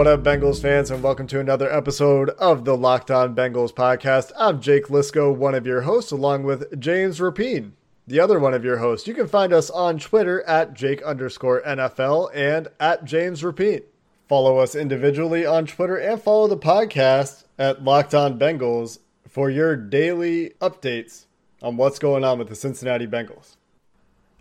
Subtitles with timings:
[0.00, 4.32] What up, Bengals fans, and welcome to another episode of the Locked On Bengals podcast.
[4.34, 7.72] I'm Jake Liscow, one of your hosts, along with James Rapien,
[8.06, 9.06] the other one of your hosts.
[9.06, 13.82] You can find us on Twitter at Jake underscore NFL and at James Rapien.
[14.26, 19.76] Follow us individually on Twitter and follow the podcast at Locked On Bengals for your
[19.76, 21.26] daily updates
[21.60, 23.56] on what's going on with the Cincinnati Bengals.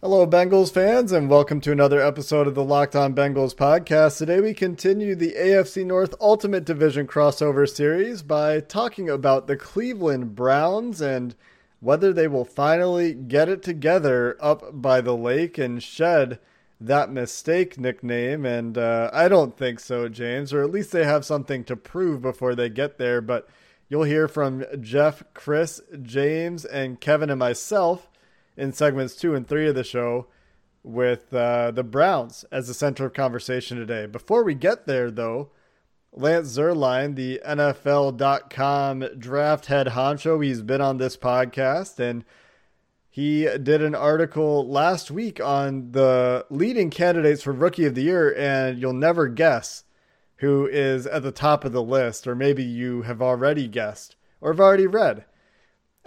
[0.02, 4.18] Hello, Bengals fans, and welcome to another episode of the Locked On Bengals podcast.
[4.18, 10.36] Today, we continue the AFC North Ultimate Division crossover series by talking about the Cleveland
[10.36, 11.36] Browns and
[11.82, 16.40] whether they will finally get it together up by the lake and shed
[16.80, 18.46] that mistake nickname.
[18.46, 22.22] And uh, I don't think so, James, or at least they have something to prove
[22.22, 23.20] before they get there.
[23.20, 23.50] But
[23.90, 28.10] you'll hear from Jeff, Chris, James, and Kevin and myself
[28.60, 30.28] in segments two and three of the show
[30.84, 34.06] with uh, the Browns as the center of conversation today.
[34.06, 35.50] Before we get there, though,
[36.12, 42.26] Lance Zierlein, the NFL.com draft head honcho, he's been on this podcast and
[43.10, 48.34] he did an article last week on the leading candidates for Rookie of the Year,
[48.38, 49.84] and you'll never guess
[50.38, 54.54] who is at the top of the list, or maybe you have already guessed or
[54.54, 55.26] have already read.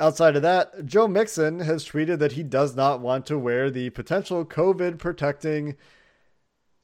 [0.03, 3.91] Outside of that, Joe Mixon has tweeted that he does not want to wear the
[3.91, 5.77] potential COVID protecting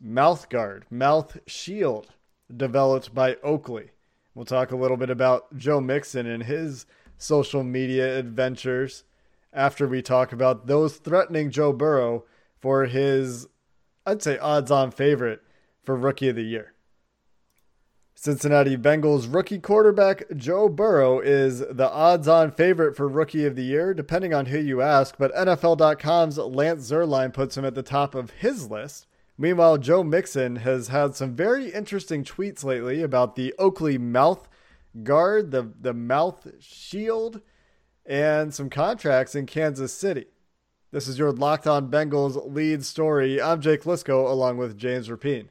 [0.00, 2.12] mouth guard, mouth shield
[2.56, 3.90] developed by Oakley.
[4.36, 6.86] We'll talk a little bit about Joe Mixon and his
[7.16, 9.02] social media adventures
[9.52, 12.24] after we talk about those threatening Joe Burrow
[12.60, 13.48] for his,
[14.06, 15.42] I'd say, odds on favorite
[15.82, 16.72] for Rookie of the Year.
[18.20, 23.62] Cincinnati Bengals rookie quarterback Joe Burrow is the odds on favorite for Rookie of the
[23.62, 28.16] Year, depending on who you ask, but NFL.com's Lance Zierlein puts him at the top
[28.16, 29.06] of his list.
[29.38, 34.48] Meanwhile, Joe Mixon has had some very interesting tweets lately about the Oakley mouth
[35.04, 37.40] guard, the, the mouth shield,
[38.04, 40.26] and some contracts in Kansas City.
[40.90, 43.40] This is your Locked On Bengals lead story.
[43.40, 45.50] I'm Jake Liscow along with James Rapien.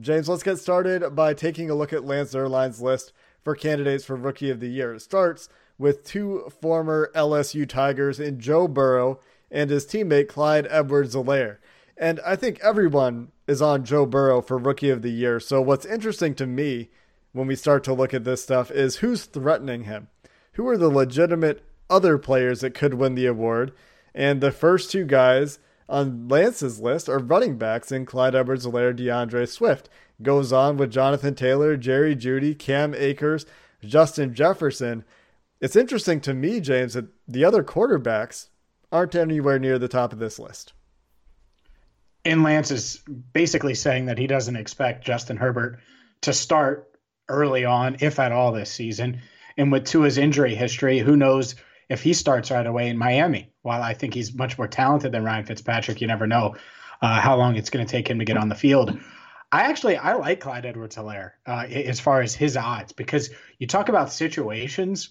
[0.00, 3.12] James, let's get started by taking a look at Lance Zierlein's list
[3.42, 4.94] for candidates for Rookie of the Year.
[4.94, 11.58] It starts with two former LSU Tigers in Joe Burrow and his teammate Clyde Edwards-Helaire.
[11.98, 15.38] And I think everyone is on Joe Burrow for Rookie of the Year.
[15.38, 16.88] So what's interesting to me
[17.32, 20.08] when we start to look at this stuff is who's threatening him?
[20.52, 23.72] Who are the legitimate other players that could win the award?
[24.14, 25.58] And the first two guys
[25.90, 29.88] on Lance's list are running backs in Clyde Edwards Helaire, DeAndre Swift.
[30.22, 33.44] Goes on with Jonathan Taylor, Jerry Jeudy, Cam Akers,
[33.82, 35.04] Justin Jefferson.
[35.60, 38.48] It's interesting to me, James, that the other quarterbacks
[38.92, 40.72] aren't anywhere near the top of this list.
[42.24, 43.02] And Lance is
[43.32, 45.80] basically saying that he doesn't expect Justin Herbert
[46.22, 46.90] to start
[47.28, 49.22] early on, if at all, this season.
[49.56, 51.54] And with Tua's injury history, who knows
[51.88, 53.49] if he starts right away in Miami?
[53.62, 56.56] While I think he's much more talented than Ryan Fitzpatrick, you never know
[57.02, 58.98] uh, how long it's going to take him to get on the field.
[59.52, 63.88] I actually I like Clyde Edwards-Helaire uh, as far as his odds because you talk
[63.88, 65.10] about situations.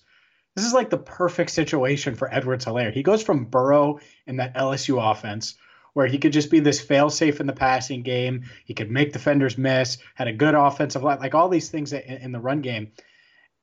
[0.55, 2.93] This is like the perfect situation for Edwards-Helaire.
[2.93, 5.55] He goes from Burrow in that LSU offense
[5.93, 8.45] where he could just be this fail safe in the passing game.
[8.65, 12.01] He could make defenders miss, had a good offensive line, like all these things in,
[12.01, 12.91] in the run game.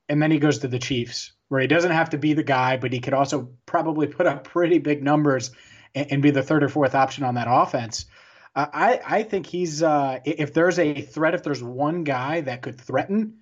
[0.09, 2.77] And then he goes to the Chiefs, where he doesn't have to be the guy,
[2.77, 5.51] but he could also probably put up pretty big numbers
[5.93, 8.05] and, and be the third or fourth option on that offense.
[8.55, 12.61] Uh, I I think he's uh, if there's a threat, if there's one guy that
[12.61, 13.39] could threaten,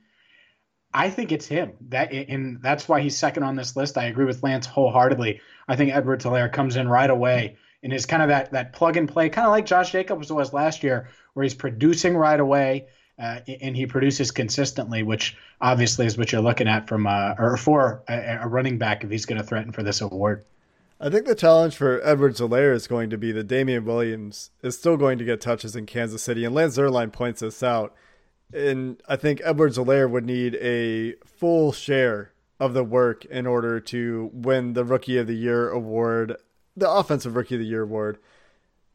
[0.94, 1.73] I think it's him.
[1.89, 3.97] That and that's why he's second on this list.
[3.97, 5.41] I agree with Lance wholeheartedly.
[5.67, 9.07] I think Edwards-Helaire comes in right away and is kind of that that plug and
[9.07, 12.88] play, kind of like Josh Jacobs was last year, where he's producing right away.
[13.17, 17.56] Uh, and he produces consistently, which obviously is what you're looking at from uh, or
[17.56, 20.44] for a, a running back if he's going to threaten for this award.
[21.00, 24.97] I think the challenge for Edwards-Helaire is going to be that Damien Williams is still
[24.97, 27.94] going to get touches in Kansas City, and Lance Zierlein points this out.
[28.53, 34.29] And I think Edwards-Helaire would need a full share of the work in order to
[34.33, 36.38] win the Rookie of the Year award,
[36.77, 38.17] the Offensive Rookie of the Year award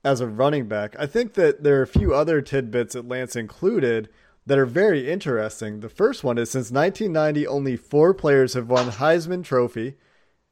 [0.05, 0.97] as a running back.
[0.99, 4.08] I think that there are a few other tidbits that Lance included
[4.47, 5.81] that are very interesting.
[5.81, 9.97] The first one is since 1990, only four players have won Heisman Trophy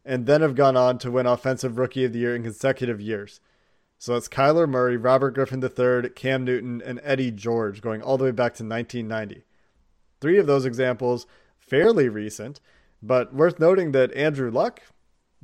[0.04, 3.40] and then have gone on to win Offensive Rookie of the Year in consecutive years.
[3.98, 8.24] So that's Kyler Murray, Robert Griffin III, Cam Newton, and Eddie George, going all the
[8.24, 9.44] way back to 1990.
[10.20, 11.26] Three of those examples
[11.58, 12.60] fairly recent,
[13.02, 14.82] but worth noting that Andrew Luck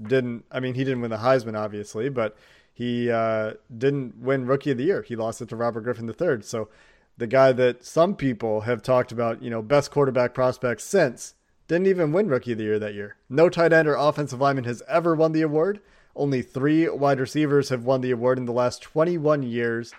[0.01, 0.45] didn't.
[0.51, 2.37] I mean, he didn't win the Heisman, obviously, but
[2.75, 5.03] he uh, didn't win Rookie of the Year.
[5.03, 6.43] He lost it to Robert Griffin III.
[6.43, 6.69] So
[7.17, 11.35] the guy that some people have talked about, you know, best quarterback prospect since,
[11.69, 13.17] didn't even win Rookie of the Year that year.
[13.31, 15.81] No tight end or offensive lineman has ever won the award.
[16.17, 19.93] Only three wide receivers have won the award in the last 21 years.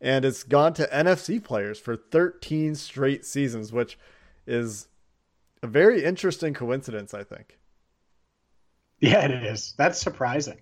[0.00, 3.98] And it's gone to NFC players for 13 straight seasons, which
[4.46, 4.88] is
[5.62, 7.58] a very interesting coincidence, I think.
[8.98, 9.74] Yeah, it is.
[9.76, 10.58] That's surprising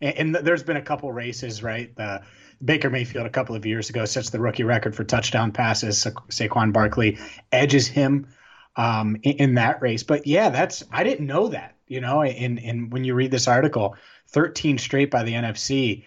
[0.00, 1.94] and, and there's been a couple races, right?
[1.96, 2.22] The
[2.64, 6.02] Baker Mayfield a couple of years ago sets the rookie record for touchdown passes.
[6.02, 7.18] Sa- Saquon Barkley
[7.52, 8.28] edges him
[8.76, 10.02] um, in, in, that race.
[10.02, 11.74] But yeah, that's I didn't know that.
[11.86, 13.96] You know, and and when you read this article,
[14.28, 16.04] 13 straight by the NFC.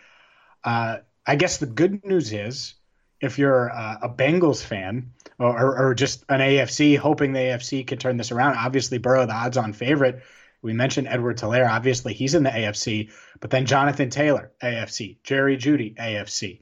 [0.63, 2.75] Uh, I guess the good news is
[3.21, 7.99] if you're a, a Bengals fan or, or, just an AFC hoping the AFC could
[7.99, 10.21] turn this around, obviously Burrow the odds-on favorite
[10.63, 11.69] we mentioned Edwards-Helaire.
[11.69, 15.17] Obviously, he's in the AFC, but then Jonathan Taylor, AFC.
[15.23, 16.61] Jerry Jeudy, AFC.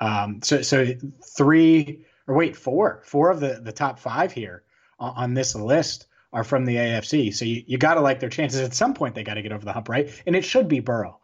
[0.00, 0.86] Um, so, so
[1.36, 4.64] three or wait, four, four of the, the top five here
[4.98, 7.34] on, on this list are from the AFC.
[7.34, 8.60] So you, you got to like their chances.
[8.60, 10.10] At some point, they got to get over the hump, right?
[10.26, 11.18] And it should be Burrow.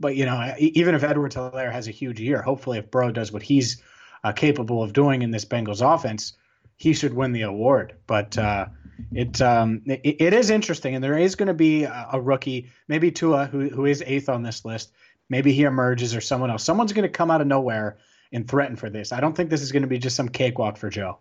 [0.00, 3.42] But, you know, even if Edwards-Helaire has a huge year, hopefully if Burrow does what
[3.42, 3.82] he's
[4.24, 6.32] uh, capable of doing in this Bengals offense,
[6.76, 7.94] he should win the award.
[8.06, 8.66] But, uh,
[9.12, 12.70] it, um, it, it is interesting, and there is going to be a, a, rookie,
[12.88, 14.92] maybe Tua, who who is eighth on this list.
[15.28, 16.64] Maybe he emerges, or someone else.
[16.64, 17.98] Someone's going to come out of nowhere
[18.32, 19.12] and threaten for this.
[19.12, 21.18] I don't think this is going to be just some cakewalk for Joe.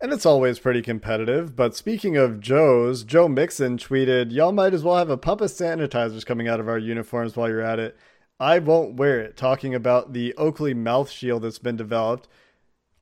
[0.00, 1.56] And it's always pretty competitive.
[1.56, 5.50] But speaking of Joe's, Joe Mixon tweeted, Y'all might as well have a pump of
[5.50, 7.96] sanitizers coming out of our uniforms while you're at it.
[8.38, 12.28] I won't wear it, talking about the Oakley mouth shield that's been developed.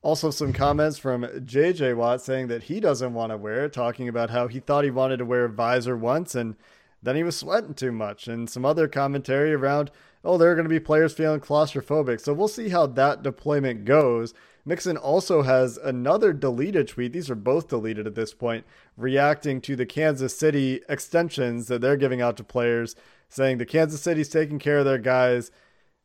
[0.07, 4.07] Also, some comments from JJ Watt saying that he doesn't want to wear it, talking
[4.07, 6.55] about how he thought he wanted to wear a visor once and
[7.03, 8.25] then he was sweating too much.
[8.25, 9.91] And some other commentary around,
[10.23, 12.21] oh, there are going to be players feeling claustrophobic.
[12.21, 14.33] So we'll see how that deployment goes.
[14.63, 17.11] Mixon also has another deleted tweet.
[17.11, 18.63] These are both deleted at this point,
[18.95, 22.95] reacting to the Kansas City extensions that they're giving out to players,
[23.27, 25.51] saying the Kansas City's taking care of their guys.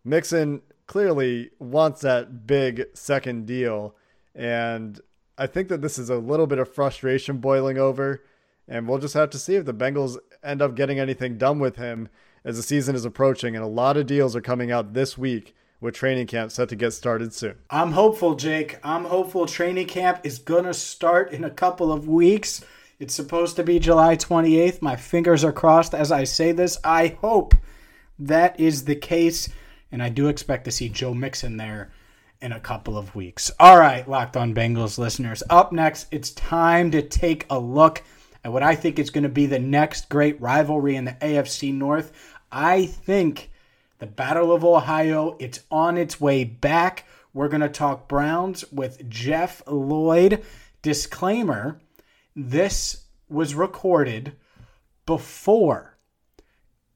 [0.04, 3.96] Mixon clearly wants that big second deal.
[4.34, 5.00] And
[5.38, 8.22] I think that this is a little bit of frustration boiling over.
[8.68, 11.76] And we'll just have to see if the Bengals end up getting anything done with
[11.76, 12.10] him
[12.44, 13.56] as the season is approaching.
[13.56, 16.76] And a lot of deals are coming out this week with training camp set to
[16.76, 17.54] get started soon.
[17.70, 18.78] I'm hopeful, Jake.
[18.84, 22.62] I'm hopeful training camp is going to start in a couple of weeks.
[22.98, 24.82] It's supposed to be July 28th.
[24.82, 26.76] My fingers are crossed as I say this.
[26.84, 27.54] I hope
[28.18, 29.48] that is the case
[29.92, 31.92] and I do expect to see Joe Mixon there
[32.40, 33.52] in a couple of weeks.
[33.60, 38.02] All right, Locked On Bengals listeners, up next, it's time to take a look
[38.44, 41.72] at what I think is going to be the next great rivalry in the AFC
[41.72, 42.12] North.
[42.50, 43.50] I think
[43.98, 47.06] the Battle of Ohio, it's on its way back.
[47.32, 50.42] We're going to talk Browns with Jeff Lloyd.
[50.82, 51.80] Disclaimer,
[52.34, 54.34] this was recorded
[55.06, 55.92] before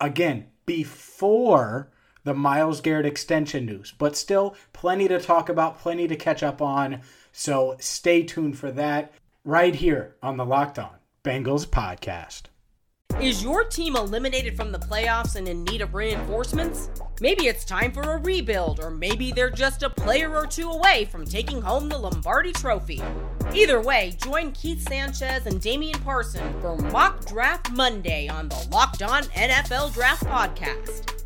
[0.00, 1.90] again, before
[2.26, 3.94] the Myles Garrett extension news.
[3.96, 7.00] But still, plenty to talk about, plenty to catch up on.
[7.30, 9.12] So stay tuned for that
[9.44, 10.90] right here on the Locked On
[11.22, 12.42] Bengals podcast.
[13.20, 16.90] Is your team eliminated from the playoffs and in need of reinforcements?
[17.20, 21.04] Maybe it's time for a rebuild, or maybe they're just a player or two away
[21.04, 23.00] from taking home the Lombardi Trophy.
[23.54, 29.02] Either way, join Keith Sanchez and Damian Parson for Mock Draft Monday on the Locked
[29.02, 31.25] On NFL Draft Podcast.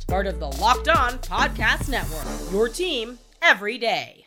[0.11, 2.51] part of the Locked On Podcast Network.
[2.51, 4.25] Your team every day.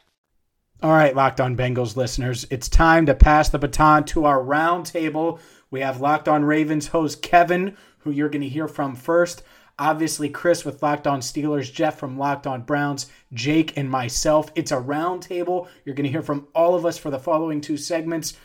[0.83, 5.41] All right, Locked On Bengals listeners, it's time to pass the baton to our roundtable.
[5.71, 9.43] We have Locked On Ravens host Kevin, who you're going to hear from first.
[9.79, 14.51] Obviously, Chris with Locked On Steelers, Jeff from Locked On Browns, Jake, and myself.
[14.55, 15.69] It's a roundtable.
[15.85, 18.39] You're going to hear from all of us for the following two segments.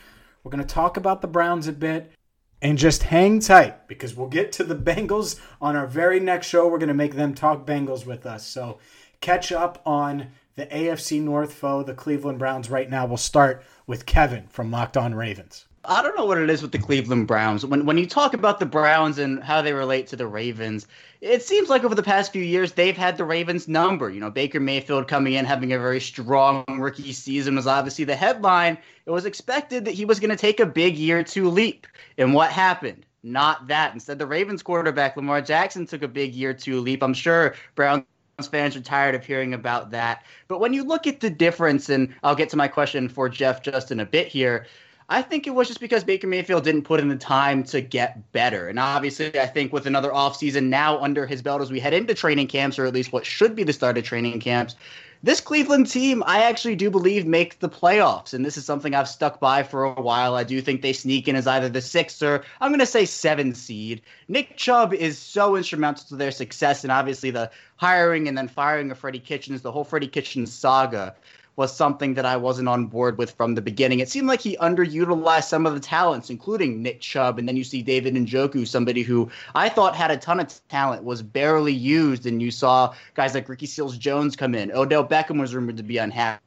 [0.44, 2.12] We're going to talk about the Browns a bit
[2.62, 6.66] and just hang tight because we'll get to the Bengals on our very next show.
[6.68, 8.46] We're going to make them talk Bengals with us.
[8.46, 8.78] So
[9.20, 13.06] catch up on the AFC North foe, the Cleveland Browns, right now.
[13.06, 15.66] We'll start with Kevin from Locked On Ravens.
[15.84, 17.64] I don't know what it is with the Cleveland Browns.
[17.64, 20.86] When when you talk about the Browns and how they relate to the Ravens,
[21.22, 24.10] it seems like over the past few years they've had the Ravens number.
[24.10, 28.14] You know, Baker Mayfield coming in having a very strong rookie season was obviously the
[28.14, 28.76] headline.
[29.06, 31.86] It was expected that he was going to take a big year two leap.
[32.18, 33.06] And what happened?
[33.22, 33.94] Not that.
[33.94, 37.02] Instead, the Ravens quarterback Lamar Jackson took a big year two leap.
[37.02, 38.04] I'm sure Browns
[38.50, 40.24] fans are tired of hearing about that.
[40.46, 43.62] But when you look at the difference, and I'll get to my question for Jeff
[43.62, 44.66] just in a bit here.
[45.12, 48.30] I think it was just because Baker Mayfield didn't put in the time to get
[48.30, 48.68] better.
[48.68, 52.14] And obviously, I think with another offseason now under his belt as we head into
[52.14, 54.76] training camps, or at least what should be the start of training camps,
[55.24, 58.32] this Cleveland team, I actually do believe, make the playoffs.
[58.32, 60.36] And this is something I've stuck by for a while.
[60.36, 63.04] I do think they sneak in as either the sixth or I'm going to say
[63.04, 64.02] seven seed.
[64.28, 66.84] Nick Chubb is so instrumental to their success.
[66.84, 71.16] And obviously, the hiring and then firing of Freddie Kitchens, the whole Freddie Kitchens saga
[71.60, 74.00] was something that I wasn't on board with from the beginning.
[74.00, 77.64] It seemed like he underutilized some of the talents, including Nick Chubb, and then you
[77.64, 82.24] see David Njoku, somebody who I thought had a ton of talent, was barely used,
[82.24, 84.72] and you saw guys like Ricky Seals Jones come in.
[84.72, 86.42] Odell Beckham was rumored to be unhappy.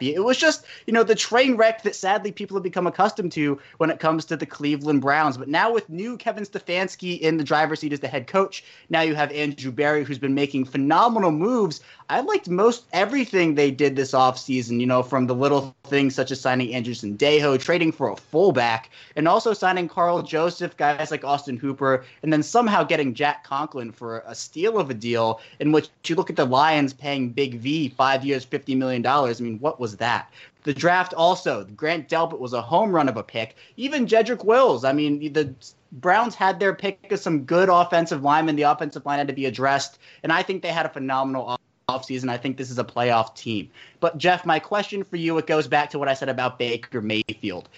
[0.00, 3.60] It was just, you know, the train wreck that sadly people have become accustomed to
[3.78, 5.36] when it comes to the Cleveland Browns.
[5.36, 9.02] But now with new Kevin Stefanski in the driver's seat as the head coach, now
[9.02, 13.96] you have Andrew Berry, who's been making phenomenal moves I liked most everything they did
[13.96, 18.10] this offseason, you know, from the little things such as signing Andrew Sendejo, trading for
[18.10, 23.12] a fullback, and also signing Karl Joseph, guys like Austin Hooper, and then somehow getting
[23.12, 26.92] Jack Conklin for a steal of a deal in which you look at the Lions
[26.92, 29.04] paying Big V five years, $50 million.
[29.04, 30.32] I mean, what was that?
[30.64, 33.54] The draft also, Grant Delpit was a home run of a pick.
[33.76, 35.54] Even Jedrick Wills, I mean, the
[35.92, 38.56] Browns had their pick of some good offensive linemen.
[38.56, 41.56] The offensive line had to be addressed, and I think they had a phenomenal
[41.88, 42.28] offseason.
[42.28, 43.70] I think this is a playoff team.
[44.00, 47.00] But Jeff, my question for you, it goes back to what I said about Baker
[47.00, 47.68] Mayfield.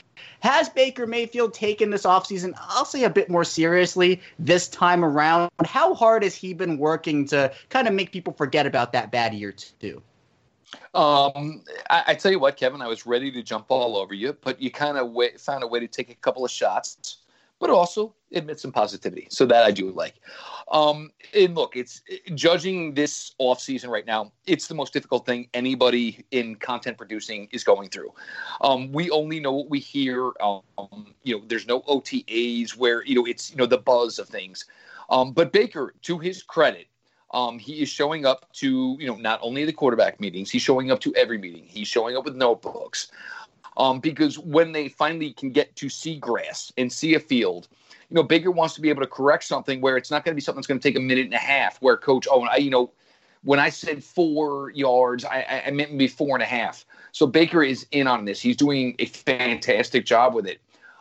[0.41, 5.51] Has Baker Mayfield taken this offseason, I'll say a bit more seriously this time around?
[5.65, 9.35] How hard has he been working to kind of make people forget about that bad
[9.35, 10.01] year too?
[10.95, 14.37] Um, I, I, tell you what, Kevin, I was ready to jump all over you,
[14.43, 17.19] but you kind of found a way to take a couple of shots
[17.59, 19.27] but also admit some positivity.
[19.31, 20.15] So that I do like.
[20.71, 22.03] Um, and look, it's
[22.35, 24.33] judging this off season right now.
[24.47, 28.13] It's the most difficult thing anybody in content producing is going through.
[28.61, 30.33] Um, we only know what we hear.
[30.41, 30.63] Um,
[31.23, 34.65] you know, there's no OTAs where you know it's you know the buzz of things.
[35.11, 36.87] Um, but Baker, to his credit,
[37.33, 40.91] um, he is showing up to you know not only the quarterback meetings, he's showing
[40.91, 41.65] up to every meeting.
[41.67, 43.11] He's showing up with notebooks
[43.77, 47.69] um, because when they finally can get to see grass and see a field,
[48.11, 50.37] you know, Baker wants to be able to correct something where it's not going to
[50.37, 51.81] be something that's going to take a minute and a half.
[51.81, 52.91] Where coach, oh, I, you know,
[53.45, 56.85] when I said four yards, I, I meant maybe four and a half.
[57.13, 58.41] So Baker is in on this.
[58.41, 60.61] He's doing a fantastic job with it.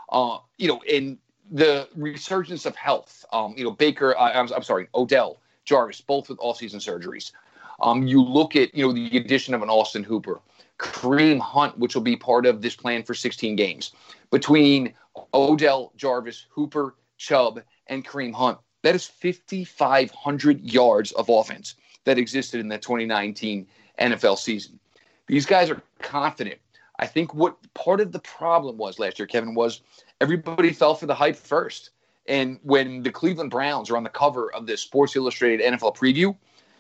[0.10, 1.18] Uh, you know, in
[1.52, 6.40] the resurgence of health, um, you know, Baker, I'm, I'm sorry, Odell, Jarvis, both with
[6.40, 7.34] all-season surgeries.
[7.82, 10.40] Um, you look at, you know, the addition of an Austin Hooper.
[10.80, 13.92] Kareem Hunt, which will be part of this plan for 16 games.
[14.32, 14.94] Between
[15.34, 22.60] Odell, Jarvis, Hooper, Chubb, and Kareem Hunt, that is 5,500 yards of offense that existed
[22.60, 23.68] in the 2019
[24.00, 24.80] NFL season.
[25.28, 26.60] These guys are confident.
[27.00, 29.82] I think what part of the problem was last year, Kevin, was
[30.22, 31.90] everybody fell for the hype first.
[32.28, 36.36] And when the Cleveland Browns are on the cover of this Sports Illustrated NFL preview,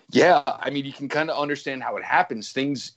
[0.09, 2.51] yeah, I mean, you can kind of understand how it happens.
[2.51, 2.93] Things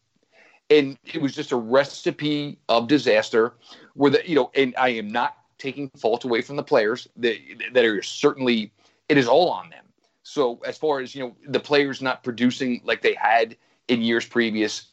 [0.71, 3.55] and it was just a recipe of disaster
[3.95, 7.37] where the you know and i am not taking fault away from the players that
[7.73, 8.73] that are certainly
[9.09, 9.85] it is all on them
[10.23, 13.57] So as far as you know, the players not producing like they had
[13.89, 14.93] in years previous,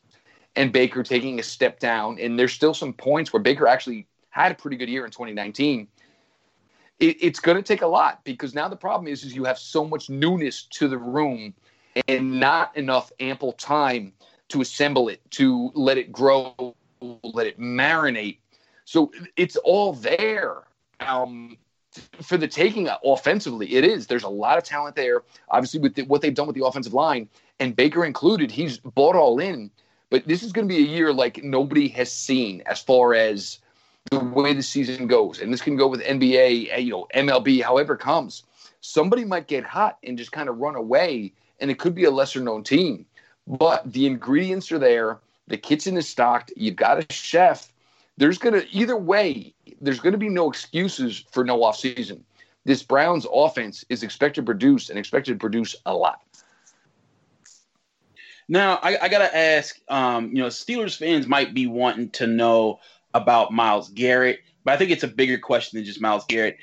[0.56, 4.52] and Baker taking a step down, and there's still some points where Baker actually had
[4.52, 5.88] a pretty good year in 2019.
[7.00, 9.60] It, it's going to take a lot because now the problem is, is you have
[9.60, 11.54] so much newness to the room,
[12.08, 14.14] and not enough ample time
[14.50, 16.76] to assemble it, to let it grow,
[17.24, 18.38] let it marinate.
[18.86, 20.64] So it's all there.
[21.00, 21.58] Um,
[22.22, 24.08] for the taking offensively, it is.
[24.08, 25.24] There's a lot of talent there.
[25.50, 27.28] Obviously, with the, what they've done with the offensive line,
[27.60, 29.72] and Baker included, he's bought all in.
[30.10, 33.60] But this is going to be a year like nobody has seen as far as
[34.12, 35.42] the way the season goes.
[35.42, 38.44] And this can go with NBA, eh, you know, MLB, however it comes.
[38.82, 42.12] Somebody might get hot and just kind of run away, and it could be a
[42.12, 43.06] lesser known team.
[43.48, 45.20] But the ingredients are there.
[45.48, 46.52] The kitchen is stocked.
[46.56, 47.72] You've got a chef.
[48.18, 52.22] There's to, either way, there's to be no excuses for no offseason.
[52.66, 56.22] This Browns offense is expected to produce and expected to produce a lot.
[58.50, 62.28] Now, I, I got to ask, um, you know, Steelers fans might be wanting to
[62.28, 62.80] know
[63.18, 66.58] about Myles Garrett, but I think it's a bigger question than just Myles Garrett.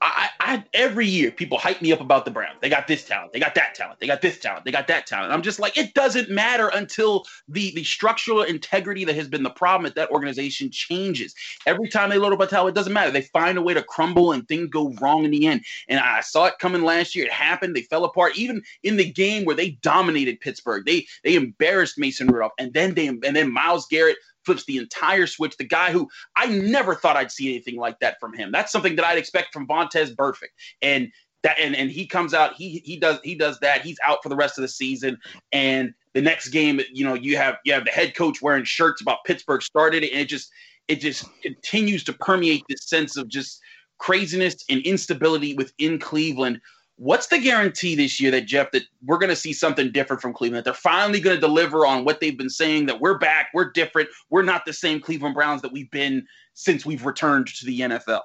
[0.00, 2.58] I, I, every year people hype me up about the Browns.
[2.60, 5.06] They got this talent, they got that talent, they got this talent, they got that
[5.06, 5.32] talent.
[5.32, 9.50] I'm just like, it doesn't matter until the the structural integrity that has been the
[9.50, 11.34] problem at that organization changes.
[11.66, 13.10] Every time they load up a talent, it doesn't matter.
[13.10, 15.64] They find a way to crumble and things go wrong in the end.
[15.88, 17.26] And I saw it coming last year.
[17.26, 17.74] It happened.
[17.74, 18.38] They fell apart.
[18.38, 22.94] Even in the game where they dominated Pittsburgh, they they embarrassed Mason Rudolph, and then
[22.94, 25.56] they and then Myles Garrett flips the entire switch.
[25.56, 28.52] The guy who I never thought I'd see anything like that from him.
[28.52, 30.54] That's something that I'd expect from Vontaze Burfict.
[30.82, 31.10] And
[31.42, 33.82] that and, and he comes out, he he does he does that.
[33.82, 35.18] He's out for the rest of the season.
[35.52, 39.00] And the next game, you know, you have you have the head coach wearing shirts
[39.00, 40.50] about Pittsburgh started it, and it just
[40.88, 43.60] it just continues to permeate this sense of just
[43.98, 46.60] craziness and instability within Cleveland
[46.98, 50.32] What's the guarantee this year that Jeff that we're going to see something different from
[50.32, 50.58] Cleveland?
[50.58, 53.70] That they're finally going to deliver on what they've been saying that we're back, we're
[53.70, 57.80] different, we're not the same Cleveland Browns that we've been since we've returned to the
[57.80, 58.22] NFL.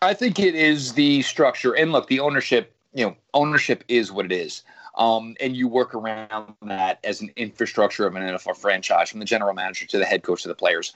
[0.00, 2.72] I think it is the structure and look, the ownership.
[2.94, 4.62] You know, ownership is what it is.
[4.96, 9.26] Um, and you work around that as an infrastructure of an NFL franchise, from the
[9.26, 10.94] general manager to the head coach to the players.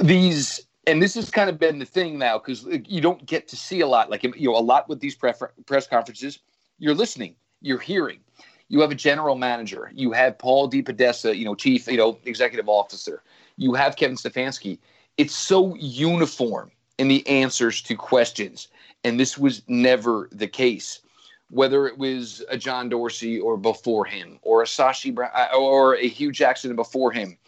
[0.00, 3.56] These and this has kind of been the thing now because you don't get to
[3.56, 6.40] see a lot like you know a lot with these press conferences.
[6.78, 7.36] You're listening.
[7.60, 8.20] You're hearing.
[8.68, 9.90] You have a general manager.
[9.94, 13.22] You have paul DePodesta, you know chief you know executive officer.
[13.56, 14.78] You have kevin stefanski.
[15.16, 18.68] It's so uniform in the answers to questions
[19.04, 21.00] and this was never the case.
[21.50, 25.16] Whether it was a john dorsey or before him or a sashi
[25.56, 27.38] or a hue jackson before him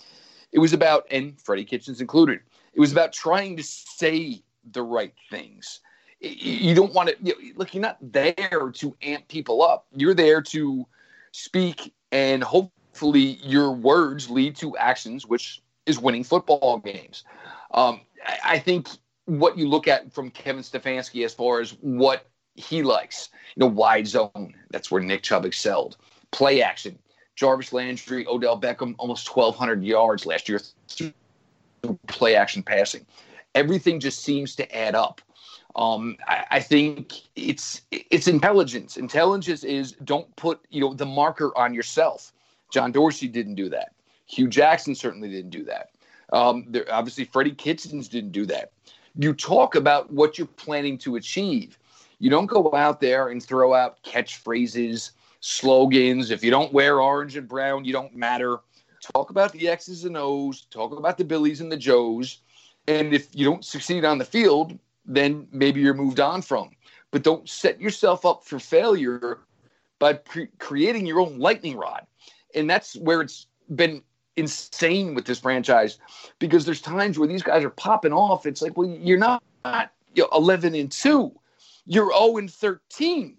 [0.52, 2.40] it was about and freddie kitchens included
[2.76, 5.80] it was about trying to say the right things.
[6.20, 7.74] You don't want to you know, look.
[7.74, 9.86] You're not there to amp people up.
[9.94, 10.86] You're there to
[11.32, 17.24] speak, and hopefully, your words lead to actions, which is winning football games.
[17.72, 18.00] Um,
[18.44, 18.88] I, think
[19.26, 23.66] what you look at from Kevin Stefanski as far as what he likes, you know,
[23.66, 24.54] wide zone.
[24.70, 25.96] That's where Nick Chubb excelled.
[26.30, 26.98] Play action.
[27.36, 30.60] Jarvis Landry, Odell Beckham, almost 1,200 yards last year
[32.06, 33.06] play action passing.
[33.54, 35.20] Everything just seems to add up.
[35.76, 38.96] Um, I, I, think it's it's intelligence.
[38.96, 42.32] Intelligence is don't put you know the marker on yourself.
[42.72, 43.92] John Dorsey didn't do that.
[44.26, 45.90] Hue Jackson certainly didn't do that.
[46.32, 48.72] Um, there, obviously, Freddie Kitchens didn't do that.
[49.18, 51.78] You talk about what you're planning to achieve.
[52.18, 56.30] You don't go out there and throw out catchphrases, slogans.
[56.30, 58.60] If you don't wear orange and brown, you don't matter
[59.12, 62.38] talk about the X's and O's, talk about the Billies and the Joes.
[62.88, 66.70] And if you don't succeed on the field, then maybe you're moved on from.
[67.10, 69.40] But don't set yourself up for failure
[69.98, 72.06] by pre- creating your own lightning rod.
[72.54, 74.02] And that's where it's been
[74.36, 75.98] insane with this franchise
[76.38, 78.46] because there's times where these guys are popping off.
[78.46, 81.32] It's like, well, you're not, not you know, 11 and 2,
[81.86, 83.36] you're 0 and 13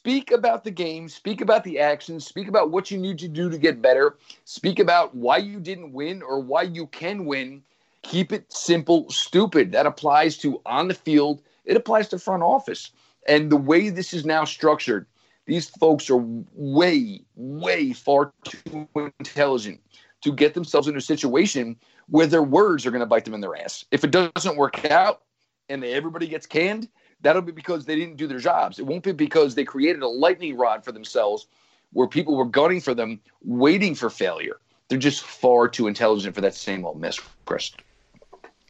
[0.00, 3.50] speak about the game, speak about the actions, speak about what you need to do
[3.50, 7.62] to get better, speak about why you didn't win or why you can win.
[8.00, 9.72] Keep it simple, stupid.
[9.72, 12.92] That applies to on the field, it applies to front office.
[13.28, 15.04] And the way this is now structured,
[15.44, 19.82] these folks are way, way far too intelligent
[20.22, 21.76] to get themselves into a situation
[22.08, 23.84] where their words are going to bite them in their ass.
[23.90, 25.20] If it doesn't work out
[25.68, 26.88] and everybody gets canned,
[27.22, 28.78] that'll be because they didn't do their jobs.
[28.78, 31.46] It won't be because they created a lightning rod for themselves
[31.92, 34.58] where people were gunning for them, waiting for failure.
[34.88, 37.72] They're just far too intelligent for that same old mess, Chris.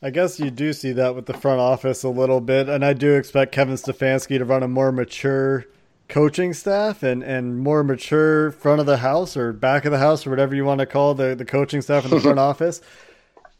[0.02, 2.94] I guess you do see that with the front office a little bit, and I
[2.94, 5.66] do expect Kevin Stefanski to run a more mature
[6.08, 10.26] coaching staff and, and more mature front of the house or back of the house
[10.26, 12.80] or whatever you want to call the, the coaching staff in the front office.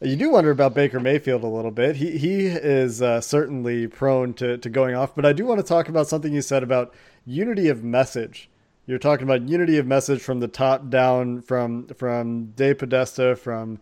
[0.03, 1.97] You do wonder about Baker Mayfield a little bit.
[1.97, 5.65] He he is uh, certainly prone to, to going off, but I do want to
[5.65, 6.91] talk about something you said about
[7.23, 8.49] unity of message.
[8.87, 13.77] You're talking about unity of message from the top down, from from DePodesta, from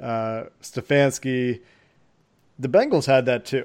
[0.00, 1.60] uh, Stefanski.
[2.60, 3.64] The Bengals had that too.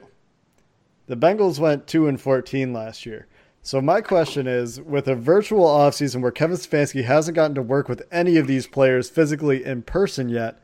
[1.06, 3.28] The Bengals went two and fourteen last year.
[3.62, 7.88] So my question is, with a virtual offseason where Kevin Stefanski hasn't gotten to work
[7.88, 10.60] with any of these players physically in person yet,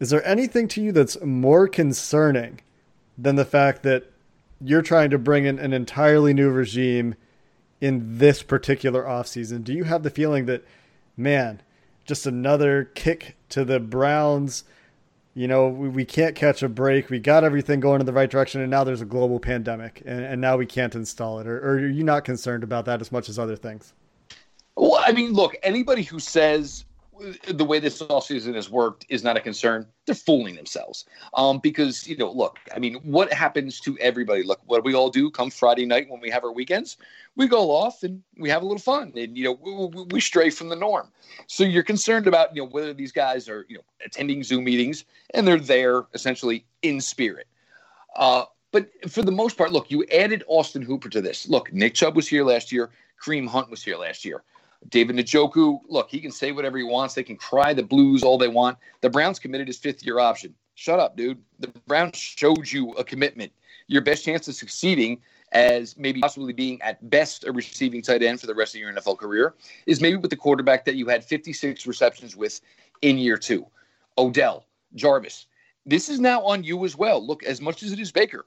[0.00, 2.60] is there anything to you that's more concerning
[3.16, 4.10] than the fact that
[4.60, 7.14] you're trying to bring in an entirely new regime
[7.80, 9.64] in this particular offseason?
[9.64, 10.64] Do you have the feeling that,
[11.16, 11.62] man,
[12.04, 14.64] just another kick to the Browns–
[15.38, 17.10] you know, we, we can't catch a break.
[17.10, 20.24] We got everything going in the right direction, and now there's a global pandemic, and,
[20.24, 21.46] and now we can't install it.
[21.46, 23.92] Or, or are you not concerned about that as much as other things?
[24.76, 26.84] Well, I mean, look, anybody who says
[27.48, 29.86] the way this offseason has worked is not a concern.
[30.06, 31.04] They're fooling themselves.
[31.34, 34.42] Um, because, you know, look, I mean, what happens to everybody?
[34.42, 36.96] Look, what we all do come Friday night when we have our weekends,
[37.36, 40.50] we go off and we have a little fun and, you know, we, we stray
[40.50, 41.08] from the norm.
[41.46, 45.04] So you're concerned about, you know, whether these guys are, you know, attending Zoom meetings
[45.34, 47.46] and they're there essentially in spirit.
[48.16, 51.48] Uh, but for the most part, look, you added Austin Hooper to this.
[51.48, 52.90] Look, Nick Chubb was here last year.
[53.22, 54.42] Kareem Hunt was here last year.
[54.88, 57.14] David Njoku, look, he can say whatever he wants.
[57.14, 58.78] They can cry the Blues all they want.
[59.00, 60.54] The Browns committed his fifth year option.
[60.74, 61.38] Shut up, dude.
[61.58, 63.52] The Browns showed you a commitment.
[63.88, 65.20] Your best chance of succeeding
[65.52, 68.92] as maybe possibly being at best a receiving tight end for the rest of your
[68.92, 69.54] NFL career
[69.86, 72.60] is maybe with the quarterback that you had 56 receptions with
[73.02, 73.66] in year two.
[74.18, 75.46] Odell, Jarvis.
[75.86, 77.24] This is now on you as well.
[77.26, 78.44] Look, as much as it is Baker,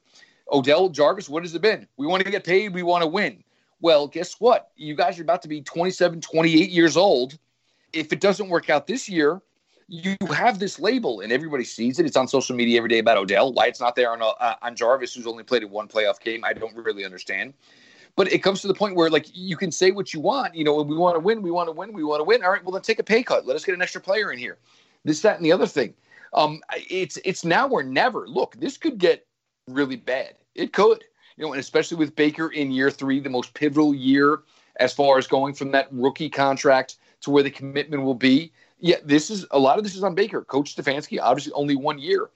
[0.51, 1.87] Odell, Jarvis, what has it been?
[1.97, 2.73] We want to get paid.
[2.73, 3.43] We want to win.
[3.81, 4.71] Well, guess what?
[4.75, 7.37] You guys are about to be 27, 28 years old.
[7.93, 9.41] If it doesn't work out this year,
[9.87, 12.05] you have this label and everybody sees it.
[12.05, 13.51] It's on social media every day about Odell.
[13.51, 16.45] Why it's not there on uh, on Jarvis, who's only played in one playoff game,
[16.45, 17.53] I don't really understand.
[18.15, 20.55] But it comes to the point where like you can say what you want.
[20.55, 22.43] You know, we want to win, we want to win, we want to win.
[22.43, 23.45] All right, well then take a pay cut.
[23.45, 24.57] Let us get an extra player in here.
[25.03, 25.93] This, that, and the other thing.
[26.33, 28.27] Um, it's it's now or never.
[28.27, 29.27] Look, this could get
[29.67, 30.35] really bad.
[30.55, 31.03] It could
[31.37, 34.41] you know, and especially with Baker in year three, the most pivotal year
[34.77, 38.51] as far as going from that rookie contract to where the commitment will be.
[38.79, 40.43] Yeah, this is a lot of this is on Baker.
[40.43, 42.29] Coach Stefanski, obviously only one year.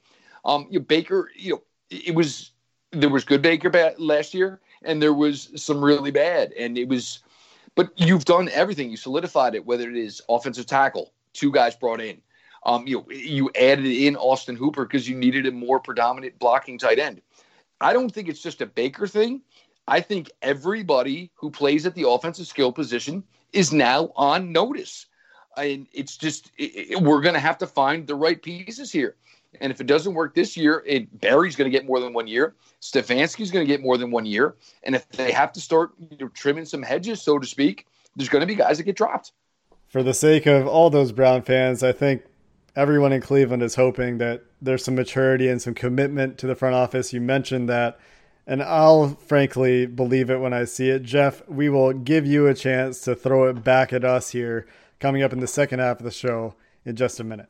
[0.44, 2.52] Um, you know, Baker, you know, it was
[2.92, 7.20] there was good Baker last year, and there was some really bad, and it was.
[7.74, 8.90] But you've done everything.
[8.90, 9.66] You solidified it.
[9.66, 12.22] Whether it is offensive tackle, two guys brought in.
[12.66, 16.80] Um, you know, you added in Austin Hooper because you needed a more predominant blocking
[16.80, 17.22] tight end.
[17.82, 19.42] I don't think it's just a Baker thing.
[19.88, 25.06] I think everybody who plays at the offensive skill position is now on notice.
[25.58, 29.16] And it's just, it, it, we're going to have to find the right pieces here.
[29.62, 32.28] And if it doesn't work this year, it, Barry's going to get more than one
[32.28, 32.56] year.
[32.82, 34.56] Stefanski's going to get more than one year.
[34.84, 38.30] And if they have to start you know, trimming some hedges, so to speak, there's
[38.30, 39.32] going to be guys that get dropped.
[39.88, 42.24] For the sake of all those Brown fans, I think
[42.76, 46.76] everyone in Cleveland is hoping that there's some maturity and some commitment to the front
[46.76, 47.14] office.
[47.14, 47.98] You mentioned that,
[48.46, 51.04] and I'll frankly believe it when I see it.
[51.04, 54.68] Jeff, we will give you a chance to throw it back at us here
[55.00, 57.50] coming up in the second half of the show in just a minute.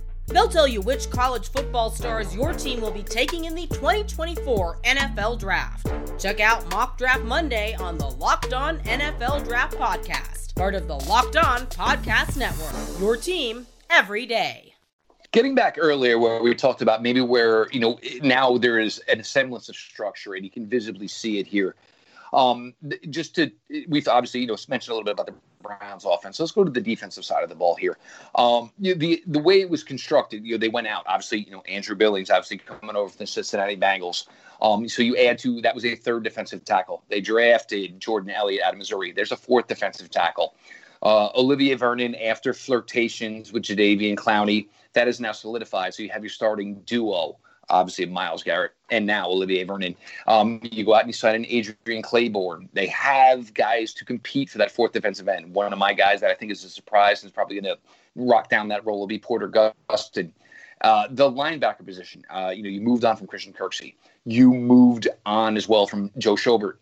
[0.31, 4.79] They'll tell you which college football stars your team will be taking in the 2024
[4.83, 5.91] NFL Draft.
[6.17, 10.95] Check out Mock Draft Monday on the Locked On NFL Draft Podcast, part of the
[10.95, 12.73] Locked On Podcast Network.
[13.01, 14.73] Your team every day.
[15.33, 19.23] Getting back earlier where we talked about maybe where, you know, now there is an
[19.23, 21.75] semblance of structure and you can visibly see it here.
[22.33, 22.73] Um,
[23.09, 23.51] just to,
[23.89, 26.39] we've obviously, you know, mentioned a little bit about the Browns offense.
[26.39, 27.97] Let's go to the defensive side of the ball here.
[28.35, 31.03] Um, you know, the the way it was constructed, you know, they went out.
[31.07, 34.27] Obviously, you know, Andrew Billings obviously coming over from the Cincinnati Bengals.
[34.61, 37.03] Um, so you add to that was a third defensive tackle.
[37.09, 39.11] They drafted Jordan Elliott out of Missouri.
[39.11, 40.55] There's a fourth defensive tackle.
[41.03, 45.93] Uh, Olivier Vernon, after flirtations with Jadeveon Clowney, that is now solidified.
[45.95, 47.37] So you have your starting duo
[47.71, 49.95] obviously Myles Garrett, and now Olivier Vernon.
[50.27, 52.67] Um, you go out and you sign an Adrian Clayborn.
[52.73, 55.53] They have guys to compete for that fourth defensive end.
[55.53, 57.81] One of my guys that I think is a surprise and is probably going to
[58.15, 60.31] rock down that role will be Porter Gustin.
[60.81, 63.95] Uh, the linebacker position, uh, you know, you moved on from Christian Kirksey.
[64.25, 66.77] You moved on as well from Joe Schobert.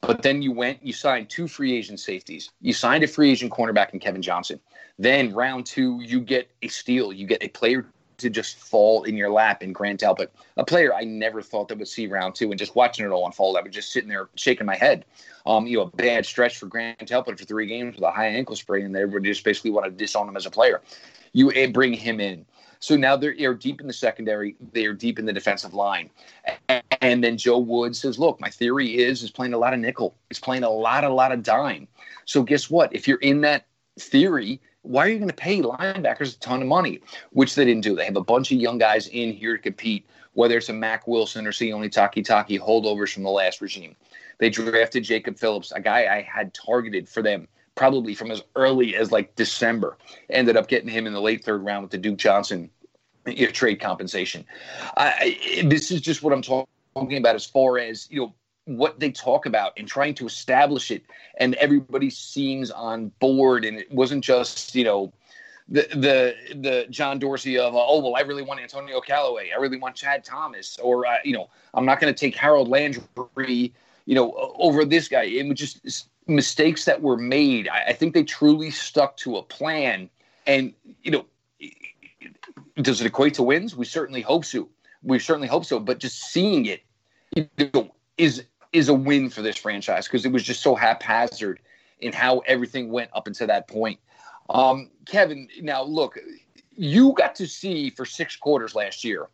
[0.00, 2.50] But then you went, you signed two free agent safeties.
[2.60, 4.58] You signed a free agent cornerback in Kevin Johnson.
[4.98, 7.12] Then round two, you get a steal.
[7.12, 7.86] You get a player
[8.22, 11.78] to just fall in your lap in Grant Delpit, a player I never thought that
[11.78, 12.50] would see round two.
[12.50, 15.04] And just watching it all unfold, I was just sitting there shaking my head.
[15.46, 18.28] Um, you know, a bad stretch for Grant Delpit for three games with a high
[18.28, 20.80] ankle sprain, and everybody just basically wanted to disown him as a player.
[21.32, 22.46] You eh, bring him in.
[22.82, 24.56] So now they're, deep in the secondary.
[24.72, 26.10] They are deep in the defensive line.
[27.00, 30.16] And then Joe Woods says, look, my theory is is playing a lot of nickel.
[30.28, 31.86] He's playing a lot, a lot of dime.
[32.24, 32.92] So guess what?
[32.92, 33.66] If you're in that
[34.00, 37.00] theory, why are you going to pay linebackers a ton of money?
[37.30, 37.96] Which they didn't do.
[37.96, 41.06] They have a bunch of young guys in here to compete, whether it's a Mack
[41.06, 43.96] Wilson or Sione Takitaki holdovers from the last regime.
[44.38, 48.96] They drafted Jacob Phillips, a guy I had targeted for them probably from as early
[48.96, 49.96] as like December.
[50.30, 52.70] Ended up getting him in the late third round with the Duke Johnson
[53.52, 54.44] trade compensation.
[54.96, 58.34] I, this is just what I'm talking about as far as you know
[58.64, 61.02] what they talk about and trying to establish it.
[61.38, 63.64] And everybody seems on board.
[63.64, 65.12] And it wasn't just you know
[65.68, 69.50] the the the John Dorsey of oh well I really want Antonio Callaway.
[69.52, 70.78] I really want Chad Thomas.
[70.78, 73.72] Or uh, you know I'm not going to take Harold Landry
[74.06, 75.24] you know over this guy.
[75.24, 77.68] It was just mistakes that were made.
[77.68, 80.08] I, I think they truly stuck to a plan.
[80.46, 80.72] And
[81.02, 81.26] you know
[82.80, 83.76] does it equate to wins?
[83.76, 84.68] We certainly hope so.
[85.02, 85.78] We certainly hope so.
[85.78, 86.82] But just seeing it
[87.34, 91.60] you know, is is a win for this franchise because it was just so haphazard
[92.00, 93.98] in how everything went up until that point.
[94.50, 96.18] Um, Kevin, now look,
[96.74, 99.28] you got to see for six quarters last year.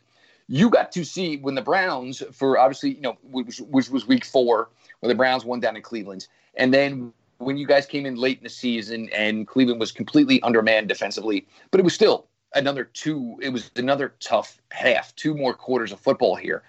[0.48, 4.24] You got to see when the Browns, for obviously, you know, which, which was week
[4.24, 4.70] four,
[5.01, 8.38] when the Browns won down in Cleveland, and then when you guys came in late
[8.38, 13.38] in the season and Cleveland was completely undermanned defensively, but it was still another two.
[13.40, 16.64] It was another tough half, two more quarters of football here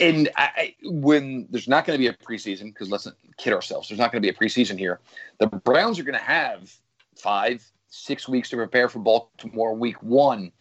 [0.00, 3.88] and I, when there's not going to be a preseason, because let's not kid ourselves,
[3.88, 5.00] there's not going to be a preseason here.
[5.38, 6.72] The Browns are going to have
[7.16, 10.52] five, six weeks to prepare for Baltimore week one.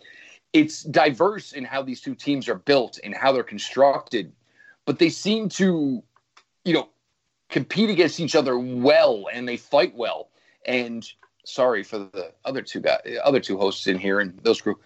[0.53, 4.31] It's diverse in how these two teams are built and how they're constructed,
[4.85, 6.03] but they seem to,
[6.63, 6.89] you know,
[7.49, 10.29] compete against each other well and they fight well.
[10.65, 11.07] And
[11.45, 14.81] sorry for the other two guys, other two hosts in here and those group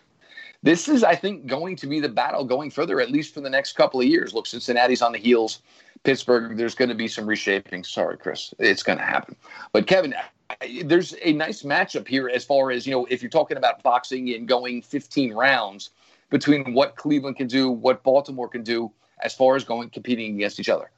[0.63, 3.49] this is, I think, going to be the battle going further, at least for the
[3.49, 4.33] next couple of years.
[4.33, 5.61] Look, Cincinnati's on the heels.
[6.03, 7.83] Pittsburgh, there's going to be some reshaping.
[7.83, 9.35] Sorry, Chris, it's going to happen.
[9.71, 10.13] But Kevin,
[10.85, 13.05] there's a nice matchup here as far as you know.
[13.09, 15.91] If you're talking about boxing and going 15 rounds
[16.29, 18.91] between what Cleveland can do, what Baltimore can do,
[19.21, 20.91] as far as going competing against each other.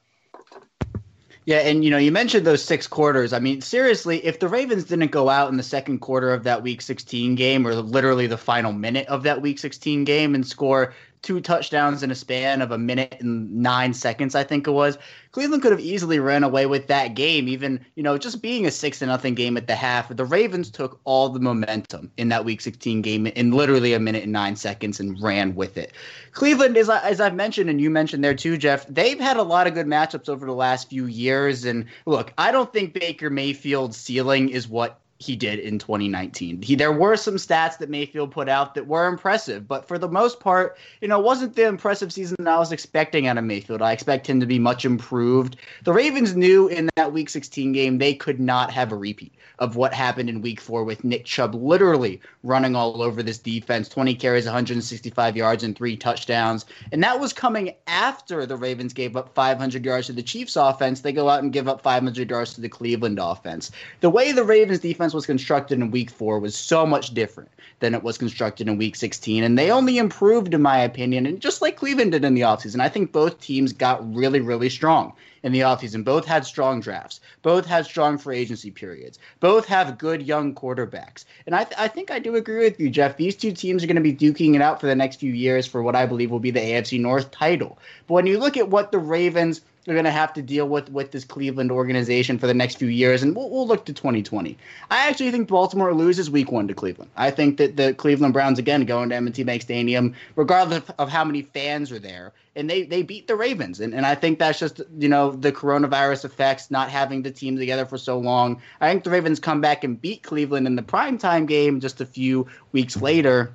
[1.49, 3.33] Yeah, and you know, you mentioned those six quarters.
[3.33, 6.61] I mean, seriously, if the Ravens didn't go out in the second quarter of that
[6.61, 10.93] week 16 game or literally the final minute of that week 16 game and score
[11.21, 14.97] two touchdowns in a span of a minute and nine seconds, I think it was.
[15.31, 18.71] Cleveland could have easily ran away with that game, even, you know, just being a
[18.71, 20.15] six to nothing game at the half.
[20.15, 24.23] The Ravens took all the momentum in that week 16 game in literally a minute
[24.23, 25.93] and nine seconds and ran with it.
[26.31, 29.67] Cleveland, is, as I've mentioned, and you mentioned there too, Jeff, they've had a lot
[29.67, 31.65] of good matchups over the last few years.
[31.65, 36.61] And look, I don't think Baker Mayfield's ceiling is what he did in 2019.
[36.61, 40.07] He there were some stats that Mayfield put out that were impressive, but for the
[40.07, 43.81] most part, you know, wasn't the impressive season that I was expecting out of Mayfield.
[43.81, 45.57] I expect him to be much improved.
[45.83, 49.75] The Ravens knew in that week 16 game they could not have a repeat of
[49.75, 54.15] what happened in week 4 with Nick Chubb literally running all over this defense, 20
[54.15, 56.65] carries, 165 yards and 3 touchdowns.
[56.93, 61.01] And that was coming after the Ravens gave up 500 yards to the Chiefs offense.
[61.01, 63.71] They go out and give up 500 yards to the Cleveland offense.
[63.99, 67.93] The way the Ravens defense was constructed in week four was so much different than
[67.93, 69.43] it was constructed in week 16.
[69.43, 72.81] And they only improved, in my opinion, and just like Cleveland did in the offseason.
[72.81, 76.03] I think both teams got really, really strong in the offseason.
[76.03, 77.21] Both had strong drafts.
[77.41, 79.19] Both had strong free agency periods.
[79.39, 81.25] Both have good young quarterbacks.
[81.45, 83.17] And I, th- I think I do agree with you, Jeff.
[83.17, 85.65] These two teams are going to be duking it out for the next few years
[85.65, 87.77] for what I believe will be the AFC North title.
[88.07, 90.91] But when you look at what the Ravens they're going to have to deal with
[90.91, 94.55] with this Cleveland organization for the next few years, and we'll, we'll look to 2020.
[94.91, 97.09] I actually think Baltimore loses Week One to Cleveland.
[97.17, 101.25] I think that the Cleveland Browns again go into M&T Bank Stadium, regardless of how
[101.25, 104.59] many fans are there, and they they beat the Ravens, and and I think that's
[104.59, 108.61] just you know the coronavirus effects, not having the team together for so long.
[108.79, 112.05] I think the Ravens come back and beat Cleveland in the primetime game just a
[112.05, 113.51] few weeks later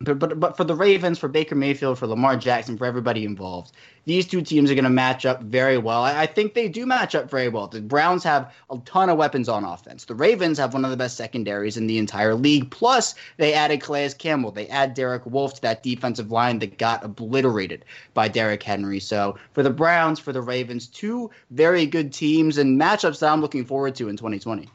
[0.00, 3.72] but, but but for the Ravens, for Baker Mayfield, for Lamar Jackson, for everybody involved,
[4.04, 6.02] these two teams are going to match up very well.
[6.02, 7.66] I, I, think they do match up very well.
[7.66, 10.04] The Browns have a ton of weapons on offense.
[10.04, 12.70] The Ravens have one of the best secondaries in the entire league.
[12.70, 14.50] Plus, they added Calais Campbell.
[14.50, 19.00] They add Derek Wolfe to that defensive line that got obliterated by Derrick Henry.
[19.00, 23.40] So for the Browns, for the Ravens, two very good teams and matchups that I'm
[23.40, 24.68] looking forward to in 2020.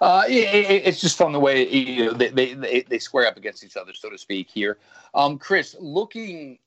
[0.00, 3.62] Uh, it, it's just fun the way you know, they, they, they square up against
[3.62, 4.48] each other, so to speak.
[4.50, 4.78] Here,
[5.14, 6.58] um, Chris, looking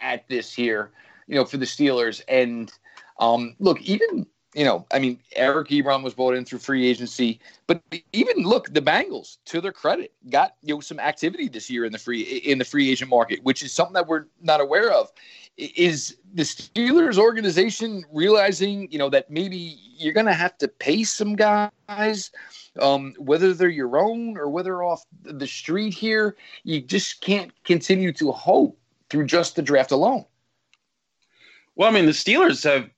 [0.00, 0.90] at this here,
[1.26, 2.72] you know, for the Steelers, and
[3.18, 7.38] um, look, even you know, I mean, Eric Ebron was bought in through free agency,
[7.68, 7.80] but
[8.12, 11.92] even look, the Bengals, to their credit, got you know some activity this year in
[11.92, 15.10] the free in the free agent market, which is something that we're not aware of.
[15.56, 21.04] Is the Steelers organization realizing, you know, that maybe you're going to have to pay
[21.04, 22.30] some guys
[22.78, 28.12] um, whether they're your own or whether off the street here, you just can't continue
[28.12, 30.24] to hope through just the draft alone.
[31.74, 32.90] Well, I mean, the Steelers have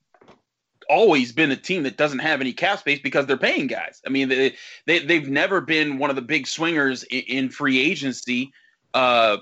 [0.93, 4.03] always been a team that doesn't have any cap space because they're paying guys.
[4.07, 4.55] I mean, they,
[4.87, 8.53] they they've never been one of the big swingers in, in free agency
[8.93, 9.39] uh,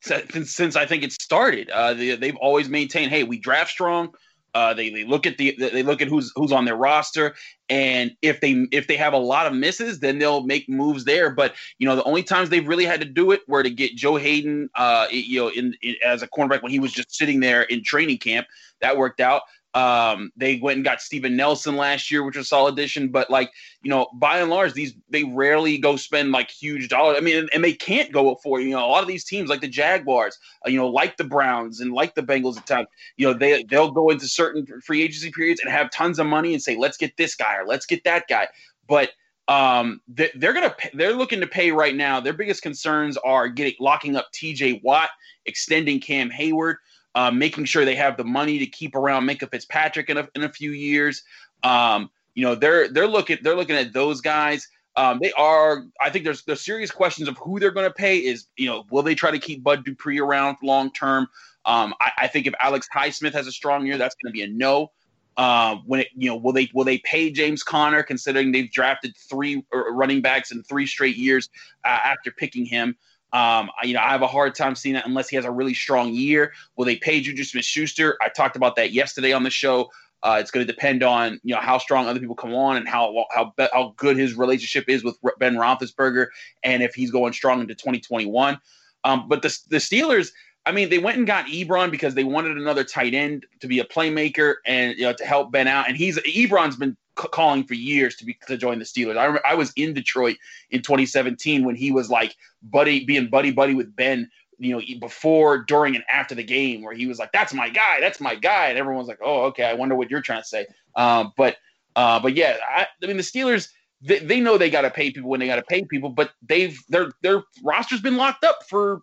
[0.00, 1.70] since, since I think it started.
[1.70, 4.14] Uh, they, they've always maintained, hey, we draft strong,
[4.54, 7.34] uh, they, they look at the they look at who's who's on their roster,
[7.70, 11.30] and if they if they have a lot of misses, then they'll make moves there.
[11.30, 13.96] But you know, the only times they've really had to do it were to get
[13.96, 17.40] Joe Haden, uh, you know, in, in as a cornerback when he was just sitting
[17.40, 18.46] there in training camp.
[18.82, 19.42] That worked out.
[19.74, 23.08] Um, they went and got Steven Nelson last year, which was a solid addition.
[23.08, 23.50] But like,
[23.82, 27.16] you know, by and large, these they rarely go spend like huge dollars.
[27.16, 29.48] I mean, and, and they can't go for you know a lot of these teams
[29.48, 32.88] like the Jaguars, uh, you know, like the Browns and like the Bengals at times.
[33.16, 36.52] You know, they they'll go into certain free agency periods and have tons of money
[36.52, 38.48] and say, let's get this guy or let's get that guy.
[38.88, 39.10] But
[39.48, 42.20] um, they, they're gonna they're looking to pay right now.
[42.20, 44.80] Their biggest concerns are getting locking up T.J.
[44.84, 45.10] Watt,
[45.46, 46.76] extending Cam Heyward
[47.14, 50.44] uh, making sure they have the money to keep around Minkah Fitzpatrick in a, in
[50.44, 51.22] a few years.
[51.62, 54.68] Um, you know, they're they're looking they're looking at those guys.
[54.96, 55.84] Um, they are.
[56.00, 58.18] I think there's there's serious questions of who they're going to pay.
[58.18, 61.28] Is you know, will they try to keep Bud Dupree around long term?
[61.64, 64.42] Um, I, I, think if Alex Highsmith has a strong year, that's going to be
[64.42, 64.90] a no.
[65.36, 69.16] Uh, when it, you know, will they will they pay James Conner considering they've drafted
[69.16, 71.48] three running backs in three straight years
[71.84, 72.96] uh, after picking him?
[73.32, 75.74] Um, you know, I have a hard time seeing that unless he has a really
[75.74, 76.52] strong year.
[76.76, 78.16] Will they pay Juju Smith Schuster?
[78.20, 79.90] I talked about that yesterday on the show.
[80.22, 82.88] Uh, it's going to depend on you know how strong other people come on and
[82.88, 86.28] how how how good his relationship is with Ben Roethlisberger,
[86.62, 88.58] and if he's going strong into 2021.
[89.04, 90.28] Um, but the the Steelers,
[90.64, 93.80] I mean, they went and got Ebron because they wanted another tight end to be
[93.80, 95.88] a playmaker and you know to help Ben out.
[95.88, 99.16] And he's Ebron's been calling for years to be to join the Steelers.
[99.16, 100.36] I remember I was in Detroit
[100.70, 104.30] in 2017 when he was like buddy being buddy buddy with Ben.
[104.58, 107.98] You know, before, during, and after the game, where he was like, "That's my guy,
[107.98, 110.66] that's my guy," and everyone's like, "Oh, okay, I wonder what you're trying to say."
[110.94, 111.56] Um, but,
[111.96, 113.70] uh, but yeah, I, I mean, the Steelers
[114.02, 116.32] they, they know they got to pay people when they got to pay people, but
[116.42, 119.02] they've their their roster's been locked up for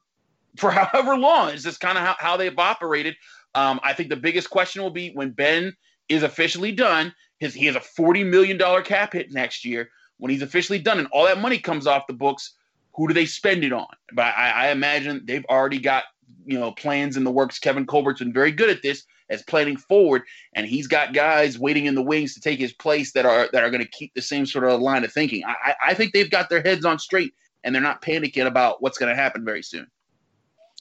[0.57, 1.49] for however long.
[1.49, 3.15] It's just kind of how, how they've operated.
[3.55, 5.75] Um, I think the biggest question will be when Ben
[6.09, 10.31] is officially done his he has a forty million dollar cap hit next year when
[10.31, 12.53] he's officially done, and all that money comes off the books.
[12.95, 13.87] Who do they spend it on?
[14.13, 16.03] But I, I imagine they've already got
[16.45, 17.59] you know plans in the works.
[17.59, 20.23] Kevin Colbert's been very good at this as planning forward,
[20.53, 23.63] and he's got guys waiting in the wings to take his place that are that
[23.63, 25.43] are going to keep the same sort of line of thinking.
[25.45, 28.97] I, I think they've got their heads on straight, and they're not panicking about what's
[28.97, 29.87] going to happen very soon.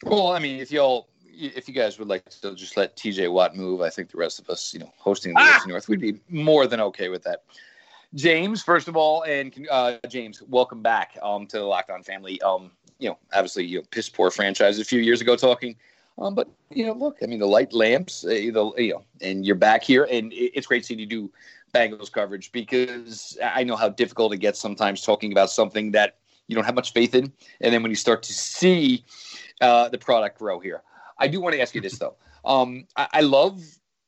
[0.02, 1.08] Well, I mean, if y'all
[1.38, 4.40] if you guys would like to just let TJ Watt move, I think the rest
[4.40, 5.62] of us, you know, hosting the ah!
[5.66, 7.44] North, we'd be more than okay with that.
[8.14, 12.40] James, first of all, and uh, James, welcome back um, to the Locked On family.
[12.42, 15.76] Um, you know, obviously, you know, piss poor franchise a few years ago talking.
[16.18, 19.46] Um, but you know, look, I mean, the light lamps, uh, the, you know, and
[19.46, 21.30] you're back here, and it's great seeing you do
[21.72, 26.16] Bengals coverage because I know how difficult it gets sometimes talking about something that
[26.48, 29.04] you don't have much faith in, and then when you start to see
[29.60, 30.82] uh, the product grow here.
[31.18, 32.16] I do want to ask you this though.
[32.44, 33.60] Um, I, I, love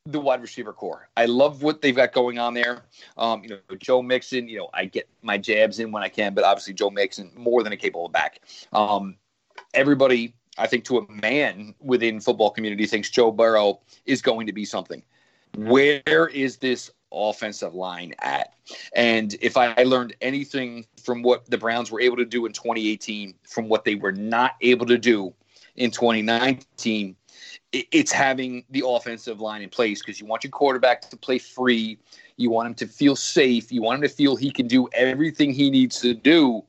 [0.07, 1.09] the wide receiver corps.
[1.17, 2.83] I love what they've got going on there.
[3.19, 4.49] Um, you know, Joe Mixon.
[4.49, 7.63] You know, I get my jabs in when I can, but obviously Joe Mixon more
[7.63, 8.41] than a capable back.
[8.73, 9.17] Um,
[9.75, 14.53] everybody, I think, to a man within football community, thinks Joe Burrow is going to
[14.53, 15.03] be something.
[15.57, 18.55] where is this offensive line at?
[18.95, 23.35] And if I learned anything from what the Browns were able to do in 2018,
[23.43, 25.35] from what they were not able to do
[25.81, 27.17] in 2019,
[27.73, 31.99] it's having the offensive line in place because you want your quarterback to play free.
[32.37, 33.73] You want him to feel safe.
[33.73, 36.63] You want him to feel he can do everything he needs to do.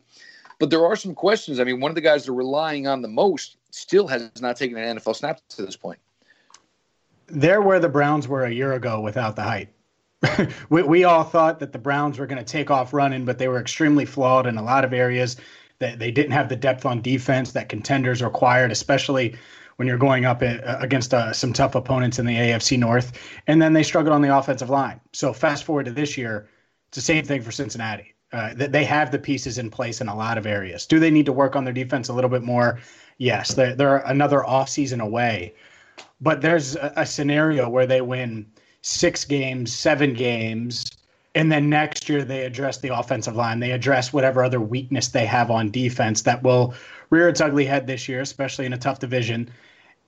[0.59, 1.59] But there are some questions.
[1.59, 4.77] I mean, one of the guys they're relying on the most still has not taken
[4.77, 5.99] an NFL snap to this point.
[7.27, 9.69] They're where the Browns were a year ago without the height.
[10.69, 13.47] we, we all thought that the Browns were going to take off running, but they
[13.47, 15.35] were extremely flawed in a lot of areas.
[15.81, 19.35] That they didn't have the depth on defense that contenders required, especially
[19.75, 23.13] when you're going up against uh, some tough opponents in the AFC North.
[23.47, 25.01] And then they struggled on the offensive line.
[25.11, 26.47] So fast forward to this year,
[26.89, 28.13] it's the same thing for Cincinnati.
[28.31, 30.85] Uh, they have the pieces in place in a lot of areas.
[30.85, 32.79] Do they need to work on their defense a little bit more?
[33.17, 35.53] Yes, they're, they're another offseason away.
[36.21, 38.45] But there's a, a scenario where they win
[38.83, 40.91] six games, seven games,
[41.33, 43.59] and then next year they address the offensive line.
[43.59, 46.73] They address whatever other weakness they have on defense that will
[47.09, 49.49] rear its ugly head this year, especially in a tough division.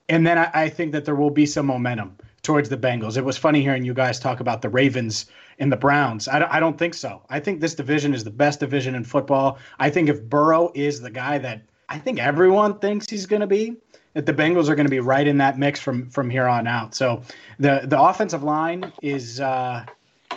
[0.10, 3.18] And then I, I, think that there will be some momentum towards the Bengals.
[3.18, 5.28] It was funny hearing you guys talk about the Ravens
[5.60, 6.28] and the Browns.
[6.28, 7.22] I don't, I don't think so.
[7.30, 9.60] I think this division is the best division in football.
[9.80, 13.48] I think if Burrow is the guy that I think everyone thinks he's going to
[13.48, 13.78] be,
[14.14, 16.68] that the Bengals are going to be right in that mix from from here on
[16.68, 16.96] out.
[16.96, 17.22] So
[17.60, 19.86] the the offensive line is uh,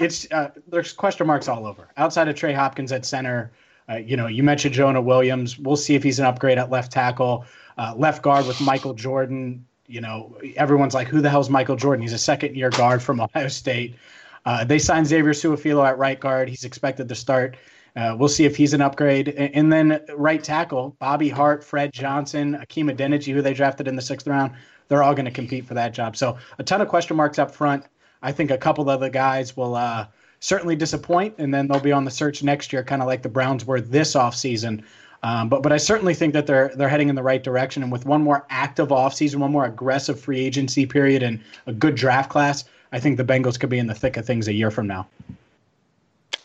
[0.00, 1.88] it's uh, there's question marks all over.
[1.96, 3.52] Outside of Trey Hopkins at center,
[3.88, 5.58] uh, you know, you mentioned Jonah Williams.
[5.58, 7.44] We'll see if he's an upgrade at left tackle
[7.78, 9.64] uh, left guard with Michael Jordan.
[9.86, 12.02] You know, everyone's like, who the hell's Michael Jordan?
[12.02, 13.96] He's a second year guard from Ohio State.
[14.44, 16.48] Uh, they signed Xavier Su'a-Filo at right guard.
[16.48, 17.56] He's expected to start.
[17.96, 19.28] Uh, we'll see if he's an upgrade.
[19.28, 24.02] And then right tackle, Bobby Hart, Fred Johnson, Hakeem Adeniji, who they drafted in the
[24.02, 24.52] sixth round.
[24.88, 26.16] They're all going to compete for that job.
[26.16, 27.84] So a ton of question marks up front.
[28.26, 30.06] I think a couple of the guys will uh,
[30.40, 33.28] certainly disappoint, and then they'll be on the search next year, kind of like the
[33.28, 34.82] Browns were this offseason
[35.22, 37.82] um, but but I certainly think that they're they're heading in the right direction.
[37.82, 41.94] And with one more active offseason, one more aggressive free agency period, and a good
[41.94, 44.70] draft class, I think the Bengals could be in the thick of things a year
[44.70, 45.08] from now.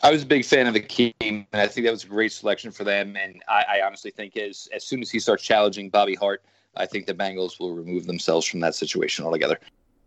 [0.04, 2.72] I was a big fan of Hakeem, and I think that was a great selection
[2.72, 3.16] for them.
[3.16, 6.42] And I, I honestly think as as soon as he starts challenging Bobby Hart,
[6.76, 9.60] I think the Bengals will remove themselves from that situation altogether.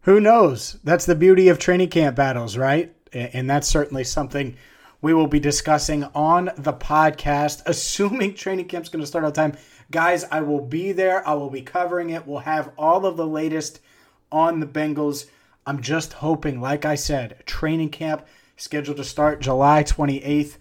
[0.05, 0.79] Who knows?
[0.85, 2.95] That's the beauty of training camp battles, right?
[3.13, 4.55] And that's certainly something
[5.01, 9.57] we will be discussing on the podcast, assuming training camp's going to start on time.
[9.91, 11.27] Guys, I will be there.
[11.27, 12.27] I will be covering it.
[12.27, 13.81] We'll have all of the latest
[14.31, 15.25] on the Bengals.
[15.67, 18.27] I'm just hoping, like I said, training camp
[18.59, 20.59] scheduled to start July 28th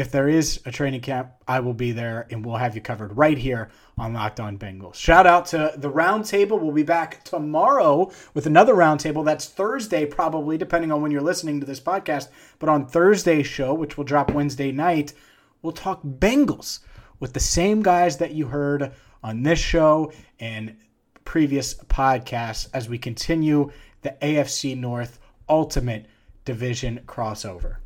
[0.00, 3.18] if there is a training camp, I will be there and we'll have you covered
[3.18, 4.94] right here on Locked On Bengals.
[4.94, 6.58] Shout out to the roundtable.
[6.58, 9.26] We'll be back tomorrow with another roundtable.
[9.26, 12.28] That's Thursday, probably, depending on when you're listening to this podcast.
[12.58, 15.12] But on Thursday's show, which will drop Wednesday night,
[15.60, 16.78] we'll talk Bengals
[17.18, 20.78] with the same guys that you heard on this show and
[21.26, 23.70] previous podcasts as we continue
[24.00, 26.06] the AFC North Ultimate
[26.46, 27.76] Division crossover.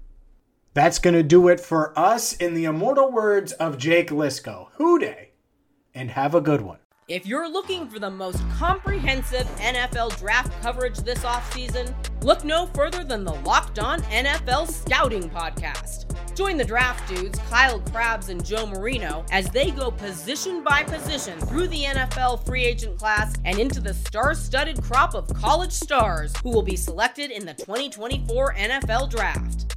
[0.74, 4.70] That's going to do it for us in the immortal words of Jake Liscow.
[4.74, 5.30] Who Dey?
[5.94, 6.78] And have a good one.
[7.06, 11.94] If you're looking for the most comprehensive NFL draft coverage this offseason,
[12.24, 16.10] look no further than the Locked On NFL Scouting Podcast.
[16.34, 21.38] Join the draft dudes, Kyle Crabbs and Joe Marino, as they go position by position
[21.42, 26.34] through the NFL free agent class and into the star studded crop of college stars
[26.42, 29.76] who will be selected in the 2024 NFL Draft.